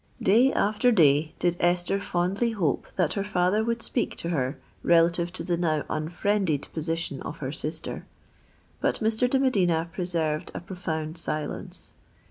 [0.19, 5.31] Day after day did Esther fondly hope that her father would speak to her relative
[5.33, 8.07] to the now unfriended position of her sister;
[8.79, 9.29] but Mr.
[9.29, 11.93] de Medina preserved a profound silence.